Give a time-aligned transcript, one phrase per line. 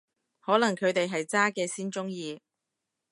[0.39, 2.41] 可能佢哋係渣嘅先鍾意